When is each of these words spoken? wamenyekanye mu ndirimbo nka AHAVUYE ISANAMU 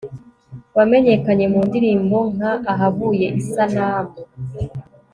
wamenyekanye 0.75 1.45
mu 1.53 1.59
ndirimbo 1.67 2.17
nka 2.35 2.51
AHAVUYE 2.71 3.27
ISANAMU 3.41 4.13